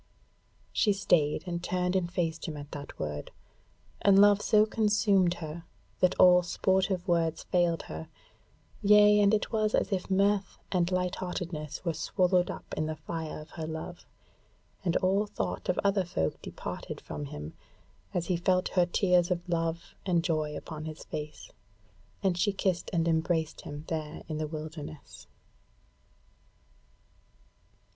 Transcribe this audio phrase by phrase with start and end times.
[0.73, 3.29] She stayed, and turned and faced him at that word;
[4.01, 5.63] and love so consumed her,
[5.99, 8.07] that all sportive words failed her;
[8.81, 12.95] yea and it was as if mirth and light heartedness were swallowed up in the
[12.95, 14.07] fire of her love;
[14.83, 17.53] and all thought of other folk departed from him
[18.11, 21.51] as he felt her tears of love and joy upon his face,
[22.23, 25.27] and she kissed and embraced him there in the wilderness.